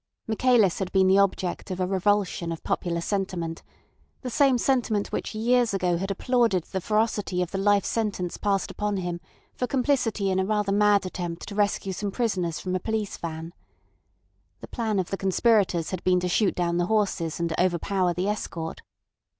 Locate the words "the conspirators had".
15.11-16.03